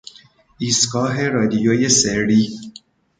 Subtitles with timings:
[0.59, 2.59] ایستگاه رادیوی سری